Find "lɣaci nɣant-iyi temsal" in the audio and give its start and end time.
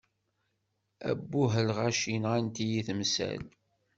1.69-3.43